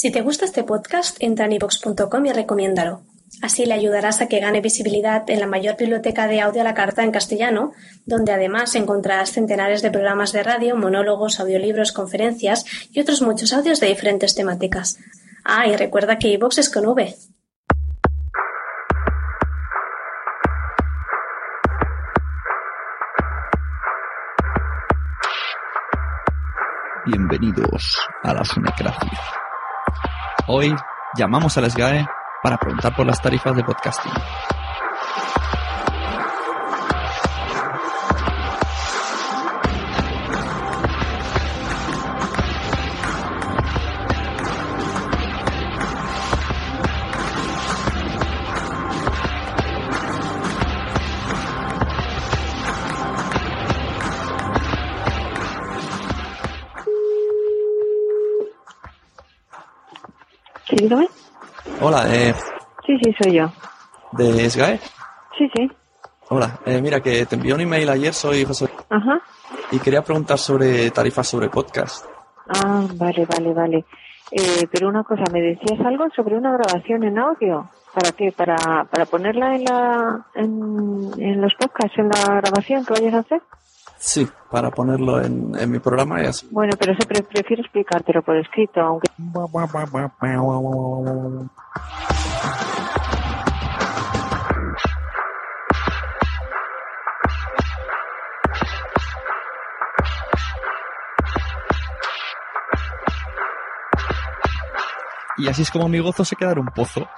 [0.00, 3.02] Si te gusta este podcast, entra en ivox.com y recomiéndalo.
[3.42, 6.74] Así le ayudarás a que gane visibilidad en la mayor biblioteca de audio a la
[6.74, 7.72] carta en castellano,
[8.06, 13.80] donde además encontrarás centenares de programas de radio, monólogos, audiolibros, conferencias y otros muchos audios
[13.80, 15.00] de diferentes temáticas.
[15.42, 17.16] Ah, y recuerda que iVox es con V.
[27.04, 29.37] Bienvenidos a la Sunecracia.
[30.50, 30.74] Hoy
[31.14, 32.06] llamamos a la SGAE
[32.42, 34.12] para preguntar por las tarifas de podcasting.
[63.20, 63.50] Soy yo.
[64.12, 64.80] de SGAE.
[65.36, 65.70] Sí, sí.
[66.30, 69.20] Hola, eh, mira que te envié un email ayer, soy José, Ajá.
[69.70, 72.04] y quería preguntar sobre tarifas sobre podcast.
[72.48, 73.84] Ah, vale, vale, vale.
[74.30, 77.70] Eh, pero una cosa, ¿me decías algo sobre una grabación en audio?
[77.94, 78.30] ¿Para qué?
[78.30, 83.18] ¿Para, para ponerla en, la, en, en los podcasts, en la grabación que vayas a
[83.20, 83.40] hacer?
[83.96, 86.46] Sí, para ponerlo en, en mi programa y así.
[86.50, 89.08] Bueno, pero se pre- prefiero explicártelo por escrito, aunque...
[105.38, 107.08] Y así es como mi gozo se queda en un pozo.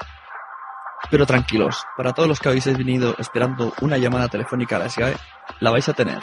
[1.11, 5.17] Pero tranquilos, para todos los que habéis venido esperando una llamada telefónica a la SGAE,
[5.61, 6.21] la vais a tener.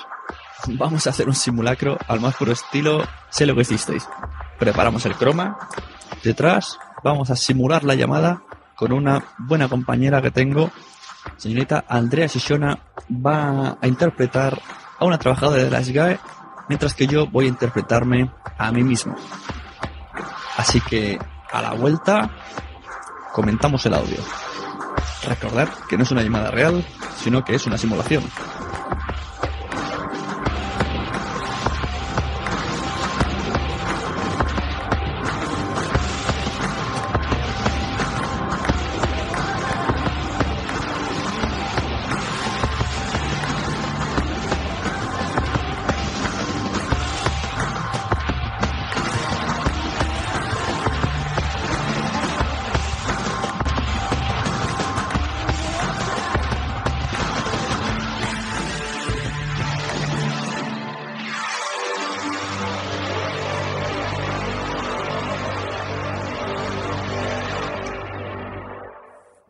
[0.67, 4.07] Vamos a hacer un simulacro al más puro estilo, sé lo que hicisteis.
[4.59, 5.57] Preparamos el croma,
[6.23, 8.41] detrás vamos a simular la llamada
[8.75, 10.71] con una buena compañera que tengo.
[11.37, 14.59] Señorita Andrea Shishona va a interpretar
[14.99, 16.19] a una trabajadora de la SGAE,
[16.69, 19.15] mientras que yo voy a interpretarme a mí mismo.
[20.57, 21.19] Así que
[21.51, 22.29] a la vuelta
[23.33, 24.17] comentamos el audio.
[25.27, 26.85] Recordad que no es una llamada real,
[27.17, 28.23] sino que es una simulación.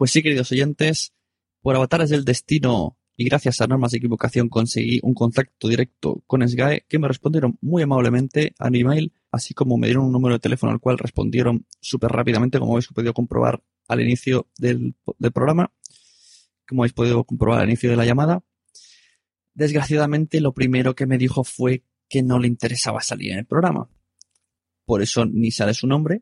[0.08, 1.12] Pues sí, queridos oyentes,
[1.62, 6.48] por avatares del destino y gracias a normas de equivocación conseguí un contacto directo con
[6.48, 10.36] SGAE que me respondieron muy amablemente a mi email, así como me dieron un número
[10.36, 15.32] de teléfono al cual respondieron súper rápidamente, como habéis podido comprobar al inicio del, del
[15.34, 15.74] programa,
[16.66, 18.46] como habéis podido comprobar al inicio de la llamada.
[19.56, 23.90] Desgraciadamente, lo primero que me dijo fue que no le interesaba salir en el programa.
[24.86, 26.22] Por eso ni sale su nombre.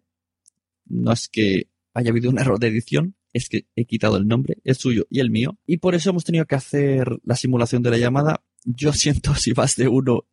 [0.85, 4.59] No es que haya habido un error de edición, es que he quitado el nombre,
[4.63, 5.59] el suyo y el mío.
[5.67, 8.45] Y por eso hemos tenido que hacer la simulación de la llamada.
[8.63, 10.23] Yo siento si más de uno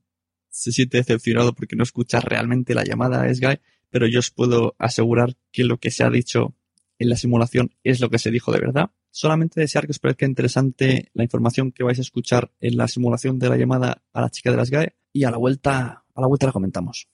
[0.48, 3.58] se siente decepcionado porque no escucha realmente la llamada a Sky,
[3.90, 6.54] pero yo os puedo asegurar que lo que se ha dicho
[7.00, 8.90] en la simulación es lo que se dijo de verdad.
[9.10, 13.36] Solamente desear que os parezca interesante la información que vais a escuchar en la simulación
[13.40, 16.28] de la llamada a la chica de las GAE y a la vuelta, a la
[16.28, 17.08] vuelta la comentamos.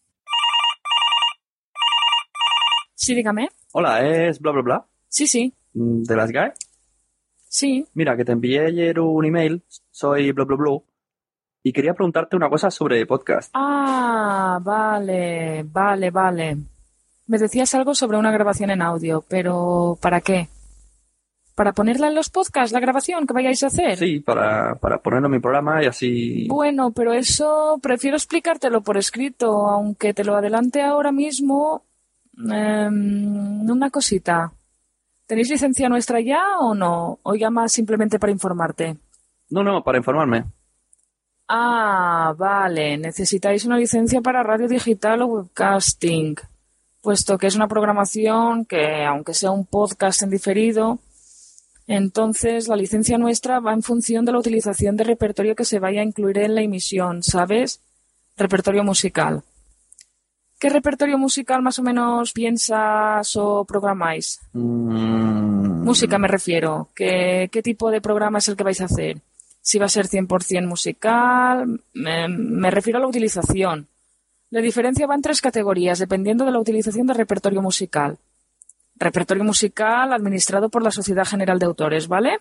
[2.94, 3.49] Sí, dígame.
[3.73, 5.55] Hola, es bla bla bla Sí, sí.
[6.04, 6.52] De las GAE.
[7.48, 7.86] Sí.
[7.94, 10.78] Mira, que te envié ayer un email, soy bla bla bla
[11.62, 13.50] y quería preguntarte una cosa sobre podcast.
[13.54, 16.56] Ah, vale, vale, vale.
[17.26, 20.48] Me decías algo sobre una grabación en audio, pero ¿para qué?
[21.54, 23.98] ¿Para ponerla en los podcasts, la grabación que vayáis a hacer?
[23.98, 26.46] Sí, para, para ponerlo en mi programa y así.
[26.48, 31.84] Bueno, pero eso prefiero explicártelo por escrito, aunque te lo adelante ahora mismo.
[32.38, 34.52] Em, una cosita.
[35.28, 37.19] ¿Tenéis licencia nuestra ya o no?
[37.22, 38.96] ¿O llamas simplemente para informarte?
[39.50, 40.44] No, no, para informarme.
[41.46, 42.96] Ah, vale.
[42.96, 46.36] Necesitáis una licencia para radio digital o webcasting,
[47.02, 50.98] puesto que es una programación que, aunque sea un podcast en diferido,
[51.86, 56.00] entonces la licencia nuestra va en función de la utilización de repertorio que se vaya
[56.00, 57.82] a incluir en la emisión, ¿sabes?
[58.38, 59.42] Repertorio musical.
[60.58, 64.40] ¿Qué repertorio musical más o menos piensas o programáis?
[64.52, 66.88] Mm, Música me refiero.
[66.94, 69.20] ¿Qué, qué tipo de programa es el que vais a hacer?
[69.60, 73.87] Si va a ser 100% musical, me, me refiero a la utilización.
[74.50, 78.19] La diferencia va en tres categorías, dependiendo de la utilización de repertorio musical.
[78.96, 82.38] Repertorio musical administrado por la Sociedad General de Autores, ¿vale?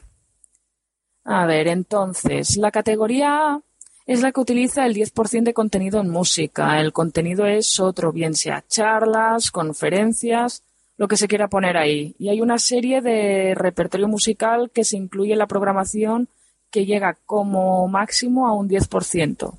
[1.23, 3.61] A ver, entonces, la categoría A
[4.07, 6.79] es la que utiliza el 10% de contenido en música.
[6.79, 10.63] El contenido es otro, bien sea charlas, conferencias,
[10.95, 12.15] lo que se quiera poner ahí.
[12.17, 16.29] Y hay una serie de repertorio musical que se incluye en la programación
[16.71, 19.57] que llega como máximo a un 10%.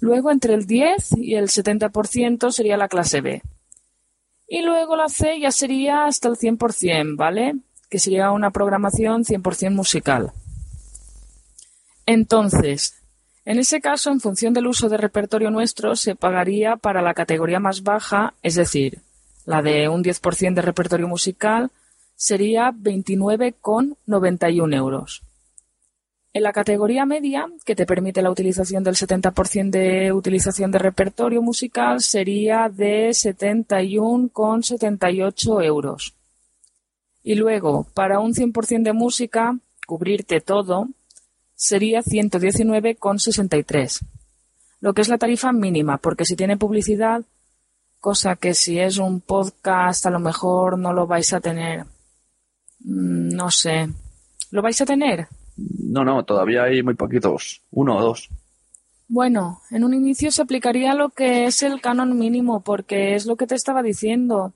[0.00, 3.42] Luego, entre el 10 y el 70% sería la clase B.
[4.48, 7.54] Y luego la C ya sería hasta el 100%, ¿vale?
[7.88, 10.32] Que sería una programación 100% musical.
[12.04, 12.97] Entonces,
[13.48, 17.60] en ese caso, en función del uso de repertorio nuestro, se pagaría para la categoría
[17.60, 18.98] más baja, es decir,
[19.46, 21.70] la de un 10% de repertorio musical,
[22.14, 25.22] sería 29,91 euros.
[26.34, 31.40] En la categoría media, que te permite la utilización del 70% de utilización de repertorio
[31.40, 36.12] musical, sería de 71,78 euros.
[37.22, 40.88] Y luego, para un 100% de música, cubrirte todo,
[41.58, 44.00] sería 119,63.
[44.80, 47.24] Lo que es la tarifa mínima, porque si tiene publicidad,
[47.98, 51.84] cosa que si es un podcast a lo mejor no lo vais a tener.
[52.80, 53.88] Mm, No sé.
[54.52, 55.26] ¿Lo vais a tener?
[55.56, 57.62] No, no, todavía hay muy poquitos.
[57.72, 58.30] Uno o dos.
[59.08, 63.34] Bueno, en un inicio se aplicaría lo que es el canon mínimo, porque es lo
[63.36, 64.52] que te estaba diciendo.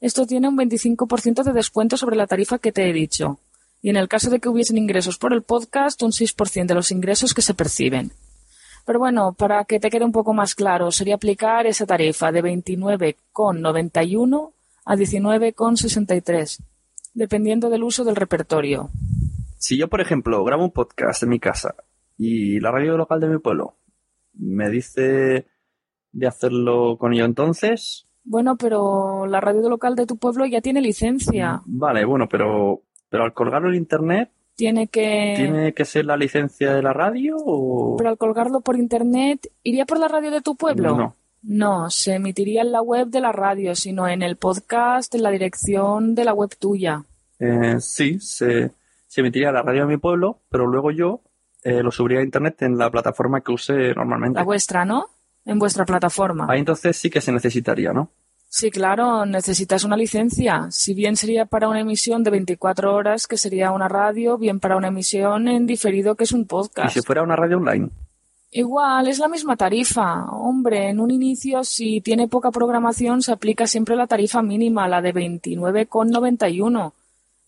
[0.00, 3.40] Esto tiene un 25% de descuento sobre la tarifa que te he dicho.
[3.86, 6.90] Y en el caso de que hubiesen ingresos por el podcast, un 6% de los
[6.90, 8.10] ingresos que se perciben.
[8.84, 12.42] Pero bueno, para que te quede un poco más claro, sería aplicar esa tarifa de
[12.42, 14.50] 29,91
[14.84, 16.58] a 19,63,
[17.14, 18.90] dependiendo del uso del repertorio.
[19.56, 21.76] Si yo, por ejemplo, grabo un podcast en mi casa
[22.18, 23.76] y la radio local de mi pueblo
[24.32, 25.46] me dice
[26.10, 30.80] de hacerlo con ello entonces, Bueno, pero la radio local de tu pueblo ya tiene
[30.80, 31.62] licencia.
[31.66, 35.34] vale, bueno, pero, pero al colgarlo en internet, Tiene que...
[35.36, 37.96] ¿tiene que ser la licencia de la radio o...?
[37.96, 40.96] Pero al colgarlo por internet, ¿iría por la radio de tu pueblo?
[40.96, 41.16] No.
[41.42, 45.30] No, se emitiría en la web de la radio, sino en el podcast, en la
[45.30, 47.04] dirección de la web tuya.
[47.38, 48.72] Eh, sí, se,
[49.06, 51.20] se emitiría la radio de mi pueblo, pero luego yo
[51.62, 54.40] eh, lo subiría a internet en la plataforma que use normalmente.
[54.40, 55.06] La vuestra, ¿no?
[55.44, 56.46] En vuestra plataforma.
[56.48, 58.10] Ahí entonces sí que se necesitaría, ¿no?
[58.58, 60.68] Sí, claro, necesitas una licencia.
[60.70, 64.78] Si bien sería para una emisión de 24 horas, que sería una radio, bien para
[64.78, 66.94] una emisión en diferido, que es un Y podcast.
[66.94, 67.90] si fuera una radio online.
[68.52, 70.24] Igual, es la misma tarifa.
[70.30, 75.02] Hombre, en un inicio, si tiene poca programación, se aplica siempre la tarifa mínima, la
[75.02, 76.92] de 29,91.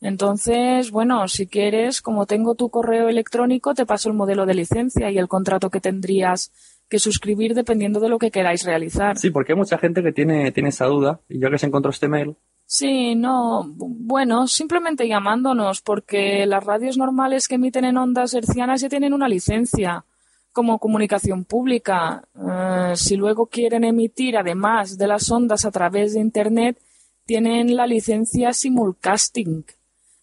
[0.02, 5.10] Entonces, bueno, si quieres, como tengo tu correo electrónico, te paso el modelo de licencia
[5.10, 6.52] y el contrato que tendrías
[6.88, 9.18] que suscribir dependiendo de lo que queráis realizar.
[9.18, 11.90] Sí, porque hay mucha gente que tiene, tiene esa duda y ya que se encontró
[11.90, 12.36] este mail.
[12.64, 18.90] Sí, no, bueno, simplemente llamándonos porque las radios normales que emiten en ondas hercianas ya
[18.90, 20.04] tienen una licencia
[20.52, 22.24] como comunicación pública.
[22.34, 26.78] Eh, si luego quieren emitir, además de las ondas a través de Internet,
[27.24, 29.64] tienen la licencia Simulcasting,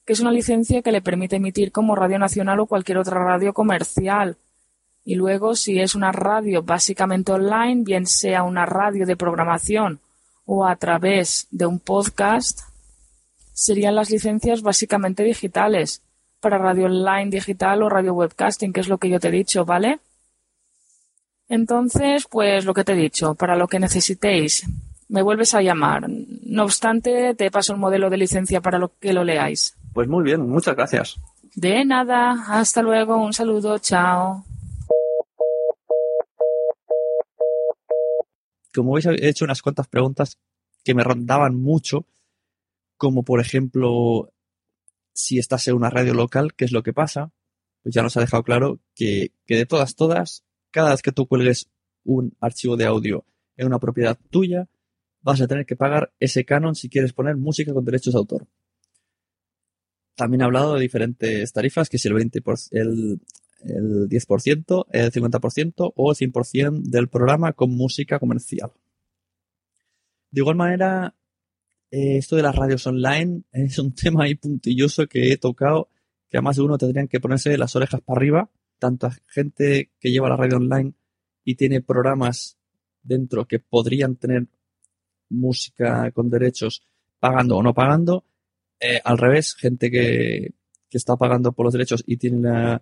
[0.05, 3.53] que es una licencia que le permite emitir como radio nacional o cualquier otra radio
[3.53, 4.37] comercial.
[5.05, 9.99] Y luego, si es una radio básicamente online, bien sea una radio de programación
[10.45, 12.61] o a través de un podcast,
[13.53, 16.01] serían las licencias básicamente digitales
[16.39, 19.63] para radio online digital o radio webcasting, que es lo que yo te he dicho,
[19.63, 19.99] ¿vale?
[21.47, 24.67] Entonces, pues lo que te he dicho, para lo que necesitéis,
[25.07, 26.07] me vuelves a llamar.
[26.07, 29.75] No obstante, te paso el modelo de licencia para lo que lo leáis.
[29.93, 31.15] Pues muy bien, muchas gracias.
[31.55, 34.43] De nada, hasta luego, un saludo, chao.
[38.75, 40.37] Como veis, he hecho unas cuantas preguntas
[40.83, 42.05] que me rondaban mucho,
[42.97, 44.31] como por ejemplo,
[45.13, 47.31] si estás en una radio local, ¿qué es lo que pasa?
[47.81, 51.27] Pues ya nos ha dejado claro que, que de todas, todas, cada vez que tú
[51.27, 51.69] cuelgues
[52.03, 53.25] un archivo de audio
[53.57, 54.67] en una propiedad tuya,
[55.21, 58.47] vas a tener que pagar ese canon si quieres poner música con derechos de autor.
[60.15, 63.19] También ha hablado de diferentes tarifas, que es el 20%, el,
[63.61, 68.71] el 10%, el 50% o el 100% del programa con música comercial.
[70.31, 71.15] De igual manera,
[71.91, 75.89] eh, esto de las radios online es un tema ahí puntilloso que he tocado,
[76.29, 80.29] que además de uno tendrían que ponerse las orejas para arriba, tanto gente que lleva
[80.29, 80.93] la radio online
[81.43, 82.57] y tiene programas
[83.01, 84.47] dentro que podrían tener
[85.29, 86.85] música con derechos
[87.19, 88.25] pagando o no pagando,
[88.79, 90.53] eh, al revés, gente que,
[90.89, 92.81] que, está pagando por los derechos y tiene la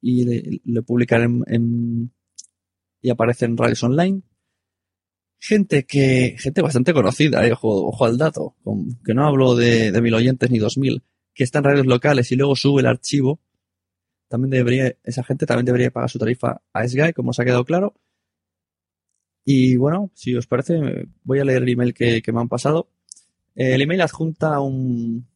[0.00, 2.12] y le, le publican en, en,
[3.02, 4.22] y aparece en radios online.
[5.38, 8.56] Gente que, gente bastante conocida, eh, ojo, ojo, al dato,
[9.04, 11.02] que no hablo de, de mil oyentes ni dos mil,
[11.34, 13.40] que está en radios locales y luego sube el archivo,
[14.28, 17.64] también debería, esa gente también debería pagar su tarifa a Sky, como os ha quedado
[17.64, 17.94] claro.
[19.44, 22.90] Y bueno, si os parece, voy a leer el email que, que me han pasado.
[23.54, 25.26] El email adjunta un,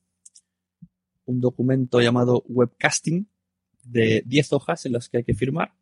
[1.24, 3.26] un documento llamado webcasting
[3.84, 5.72] de 10 hojas en las que hay que firmar,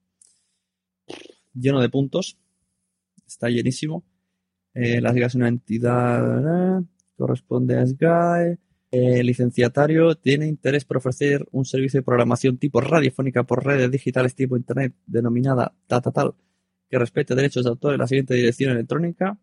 [1.55, 2.39] lleno de puntos,
[3.27, 4.05] está llenísimo.
[4.75, 6.85] Eh, la una entidad, eh,
[7.17, 8.59] corresponde a SGAE.
[8.91, 14.35] El licenciatario tiene interés por ofrecer un servicio de programación tipo radiofónica por redes digitales
[14.35, 16.35] tipo Internet denominada data tal
[16.93, 19.39] que respete derechos de autor en la siguiente dirección electrónica.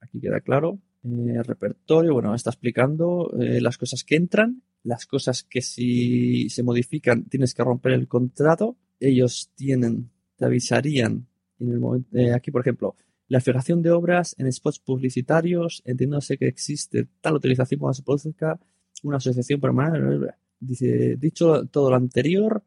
[0.00, 0.78] Aquí queda claro.
[1.02, 6.62] Eh, repertorio, bueno, está explicando eh, las cosas que entran, las cosas que si se
[6.62, 8.76] modifican tienes que romper el contrato.
[9.00, 11.26] Ellos tienen, te avisarían
[11.58, 12.96] en el momento, eh, aquí por ejemplo,
[13.28, 18.60] la fijación de obras en spots publicitarios, entendiéndose que existe tal utilización cuando se produzca
[19.02, 20.34] una asociación permanente.
[20.60, 22.62] Dice, dicho todo lo anterior,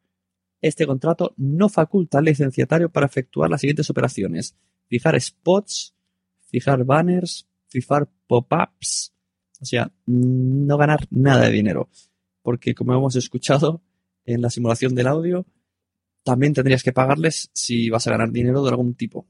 [0.62, 4.56] este contrato no faculta al licenciatario para efectuar las siguientes operaciones:
[4.88, 5.96] fijar spots,
[6.48, 9.14] fijar banners, fijar pop-ups,
[9.60, 11.90] o sea, no ganar nada de dinero.
[12.48, 13.82] Porque como hemos escuchado
[14.24, 15.46] en la simulación del audio,
[16.24, 19.28] también tendrías que pagarles si vas a ganar dinero de algún tipo.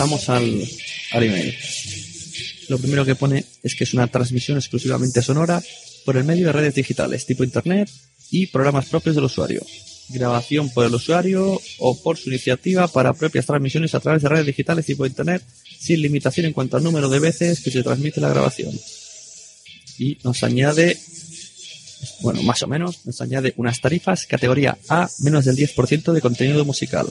[0.00, 0.66] Pasamos al,
[1.12, 1.54] email.
[2.70, 5.62] Lo primero que pone es que es una transmisión exclusivamente sonora
[6.06, 7.90] por el medio de redes digitales tipo Internet,
[8.30, 9.60] y programas propios del usuario.
[10.08, 14.46] Grabación por el usuario o por su iniciativa para propias transmisiones a través de redes
[14.46, 15.42] digitales por internet
[15.78, 18.72] sin limitación en cuanto al número de veces que se transmite la grabación.
[19.98, 20.98] Y nos añade,
[22.22, 26.64] bueno, más o menos, nos añade unas tarifas categoría A menos del 10% de contenido
[26.64, 27.06] musical.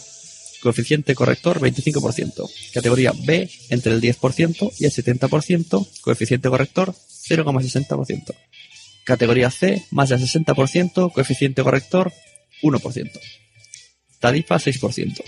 [0.62, 2.50] Coeficiente corrector 25%.
[2.74, 6.02] Categoría B entre el 10% y el 70%.
[6.02, 8.36] Coeficiente corrector 0,60%.
[9.06, 11.12] Categoría C más del 60%.
[11.14, 12.12] Coeficiente corrector
[12.62, 13.20] 1%.
[14.20, 15.24] Tarifa 6%.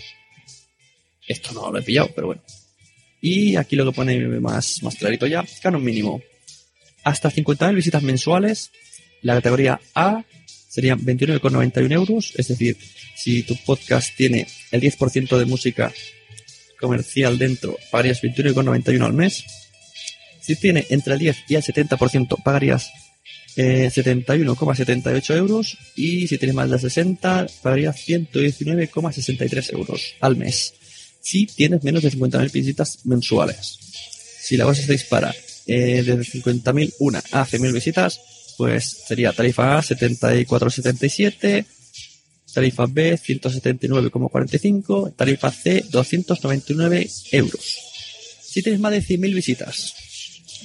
[1.28, 2.42] Esto no lo he pillado, pero bueno.
[3.22, 6.22] Y aquí lo que pone más, más clarito ya, canon mínimo.
[7.04, 8.72] Hasta 50.000 visitas mensuales.
[9.22, 10.26] La categoría A
[10.72, 12.34] serían 29,91 euros.
[12.38, 12.78] Es decir,
[13.16, 15.92] si tu podcast tiene el 10% de música
[16.80, 19.44] comercial dentro, pagarías 21,91 al mes.
[20.40, 22.90] Si tiene entre el 10 y el 70%, pagarías
[23.58, 25.78] eh, 71,78 euros.
[25.98, 30.74] Y si tienes más de 60, pagarías 119,63 euros al mes.
[31.20, 33.78] Si tienes menos de 50.000 visitas mensuales.
[34.40, 35.36] Si la cosa se dispara
[35.68, 38.20] eh, desde 50.000 una a 100.000 visitas,
[38.58, 41.65] pues sería tarifa A 74,77,
[42.53, 47.79] tarifa B 179,45, tarifa C 299 euros.
[48.41, 49.96] Si tienes más de 100.000 visitas,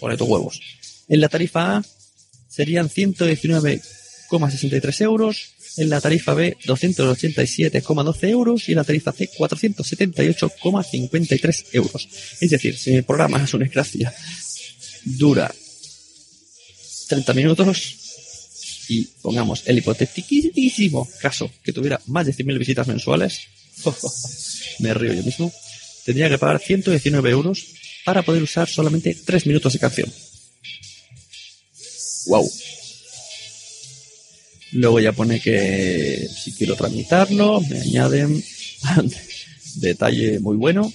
[0.00, 0.60] pone tus huevos.
[1.08, 1.84] En la tarifa A
[2.48, 11.66] serían 119,63 euros, en la tarifa B 287,12 euros y en la tarifa C 478,53
[11.72, 12.08] euros.
[12.40, 14.12] Es decir, si mi programa es una gracia
[15.04, 15.54] dura
[17.08, 17.96] 30 minutos
[18.88, 23.40] y pongamos el hipotético caso que tuviera más de 100.000 visitas mensuales,
[24.78, 25.52] me río yo mismo,
[26.04, 27.66] tendría que pagar 119 euros
[28.04, 30.12] para poder usar solamente 3 minutos de canción.
[32.26, 32.50] ¡Wow!
[34.72, 38.42] Luego ya pone que si quiero tramitarlo, me añaden
[39.76, 40.92] detalle muy bueno.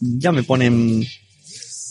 [0.00, 1.06] Ya me ponen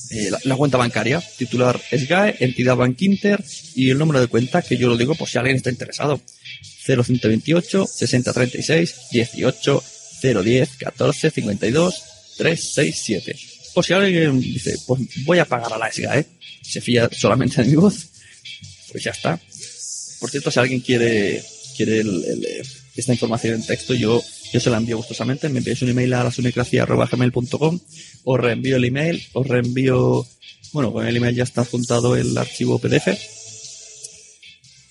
[0.09, 3.43] eh, la, cuenta bancaria, titular SGAE, entidad Bankinter
[3.75, 6.21] y el número de cuenta que yo lo digo por si alguien está interesado.
[6.85, 9.83] 0128 6036 18
[10.21, 12.03] 010 14 52
[12.37, 13.39] 367.
[13.73, 16.25] Por si alguien dice, pues voy a pagar a la SGAE,
[16.61, 18.07] se fía solamente de mi voz,
[18.91, 19.39] pues ya está.
[20.19, 21.43] Por cierto, si alguien quiere,
[21.75, 22.63] quiere el,
[22.95, 25.49] esta información en texto, yo, yo se la envío gustosamente.
[25.49, 27.79] Me enviáis un email a lasunecracia.gmail.com,
[28.23, 30.25] os reenvío el email, os reenvío,
[30.73, 33.07] bueno, con el email ya está juntado el archivo PDF.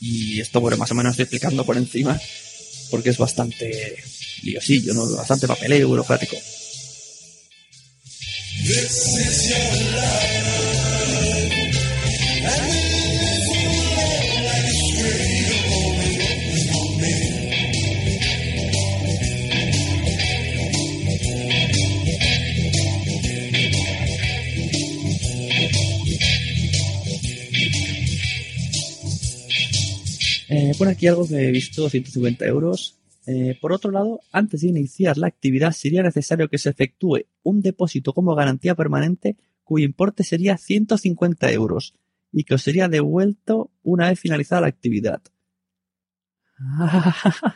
[0.01, 2.21] Y esto, bueno, más o menos estoy explicando por encima,
[2.90, 3.97] porque es bastante
[4.42, 5.11] liosillo, ¿no?
[5.16, 6.37] Bastante papeleo burocrático.
[8.69, 10.36] Eh,
[30.77, 32.99] pone aquí algo que he visto, 150 euros.
[33.27, 37.61] Eh, por otro lado, antes de iniciar la actividad sería necesario que se efectúe un
[37.61, 41.95] depósito como garantía permanente cuyo importe sería 150 euros
[42.31, 45.21] y que os sería devuelto una vez finalizada la actividad.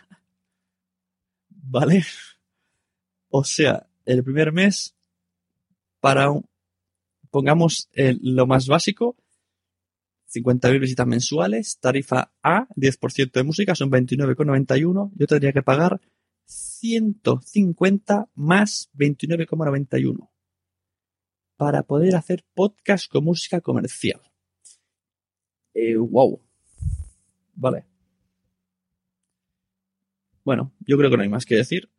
[1.49, 2.05] vale.
[3.29, 4.97] O sea, el primer mes
[6.01, 6.49] para un,
[7.31, 9.17] pongamos el, lo más básico,
[10.33, 15.11] 50.000 visitas mensuales, tarifa A, 10% de música, son 29,91.
[15.15, 16.01] Yo tendría que pagar
[16.45, 20.29] 150 más 29,91
[21.57, 24.21] para poder hacer podcast con música comercial.
[25.75, 26.41] Eh, wow.
[27.55, 27.85] Vale.
[30.45, 31.91] Bueno, yo creo que no hay más que decir.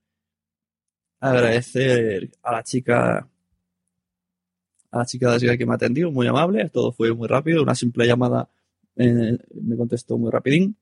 [1.19, 3.29] Agradecer a la chica
[4.91, 7.75] a la chica de la que me atendió, muy amable, todo fue muy rápido, una
[7.75, 8.49] simple llamada
[8.97, 10.77] eh, me contestó muy rapidín.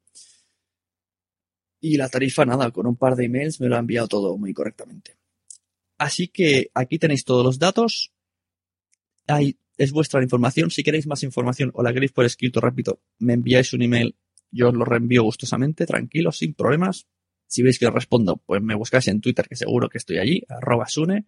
[1.79, 4.53] Y la tarifa, nada, con un par de emails me lo ha enviado todo muy
[4.53, 5.17] correctamente.
[5.97, 8.11] Así que aquí tenéis todos los datos.
[9.27, 10.71] Ahí es vuestra información.
[10.71, 14.15] Si queréis más información o la queréis por escrito, repito, me enviáis un email,
[14.51, 17.07] yo os lo reenvío gustosamente, tranquilo, sin problemas.
[17.47, 20.43] Si veis que os respondo, pues me buscáis en Twitter, que seguro que estoy allí,
[20.49, 21.27] arroba Sune.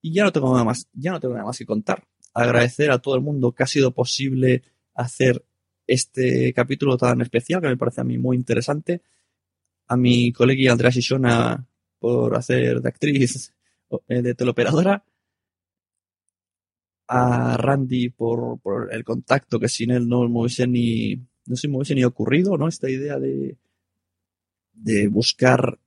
[0.00, 2.98] Y ya no tengo nada más, ya no tengo nada más que contar agradecer a
[2.98, 4.62] todo el mundo que ha sido posible
[4.94, 5.44] hacer
[5.86, 9.02] este capítulo tan especial, que me parece a mí muy interesante.
[9.88, 11.66] A mi colega Andrea Shishona
[11.98, 13.52] por hacer de actriz
[14.08, 15.04] eh, de teleoperadora.
[17.08, 21.16] A Randy por, por, el contacto, que sin él no me hubiese ni,
[21.46, 22.68] no se me hubiese ni ocurrido, ¿no?
[22.68, 23.58] Esta idea de,
[24.72, 25.78] de buscar,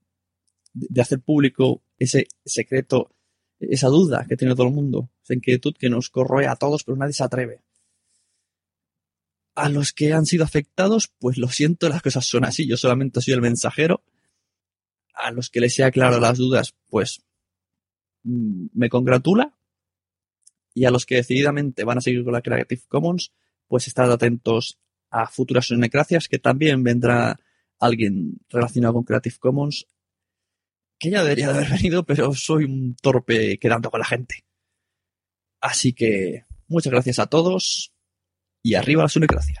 [0.72, 3.10] de hacer público ese secreto,
[3.58, 7.12] esa duda que tiene todo el mundo, inquietud que nos corroe a todos, pero nadie
[7.12, 7.62] se atreve.
[9.54, 13.20] A los que han sido afectados, pues lo siento, las cosas son así, yo solamente
[13.20, 14.02] soy el mensajero.
[15.14, 17.22] A los que les sea claro las dudas, pues
[18.22, 19.56] mm, me congratula.
[20.74, 23.32] Y a los que decididamente van a seguir con la Creative Commons,
[23.66, 24.78] pues estad atentos
[25.10, 27.40] a futuras necracias, que también vendrá
[27.78, 29.86] alguien relacionado con Creative Commons,
[30.98, 34.45] que ya debería de haber venido, pero soy un torpe quedando con la gente.
[35.60, 37.92] Así que muchas gracias a todos
[38.62, 39.60] y arriba la sunecracia.